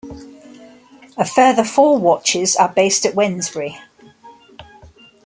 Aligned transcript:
A 1.15 1.23
further 1.23 1.63
four 1.63 1.99
watches 1.99 2.55
are 2.55 2.73
based 2.73 3.05
at 3.05 3.13
Wednesbury. 3.13 3.77